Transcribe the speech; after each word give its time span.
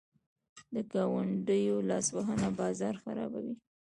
د 0.73 0.75
ګاونډیو 0.91 1.77
لاسوهنه 1.89 2.49
بازار 2.59 2.95
خرابوي. 3.03 3.55